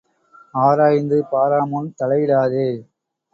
ஆராய்ந்து 0.53 1.17
பாராமுன் 1.31 1.91
தலையிடாதே. 1.99 2.67